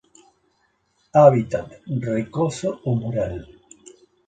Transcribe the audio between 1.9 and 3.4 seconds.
rocoso o mural.